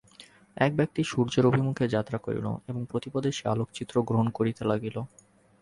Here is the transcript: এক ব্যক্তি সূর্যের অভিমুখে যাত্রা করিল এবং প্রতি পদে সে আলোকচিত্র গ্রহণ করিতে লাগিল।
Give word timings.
এক 0.57 0.71
ব্যক্তি 0.75 1.01
সূর্যের 1.03 1.45
অভিমুখে 1.45 1.85
যাত্রা 1.87 2.17
করিল 2.17 2.47
এবং 2.67 2.81
প্রতি 2.85 3.09
পদে 3.13 3.29
সে 3.31 3.45
আলোকচিত্র 3.47 3.95
গ্রহণ 4.01 4.27
করিতে 4.29 4.63
লাগিল। 4.65 4.97